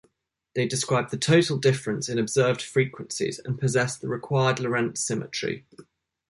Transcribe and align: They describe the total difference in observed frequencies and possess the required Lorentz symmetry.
They 0.55 0.67
describe 0.67 1.11
the 1.11 1.17
total 1.17 1.57
difference 1.57 2.09
in 2.09 2.17
observed 2.17 2.59
frequencies 2.63 3.37
and 3.37 3.59
possess 3.59 3.95
the 3.99 4.07
required 4.07 4.59
Lorentz 4.59 4.99
symmetry. 5.05 5.67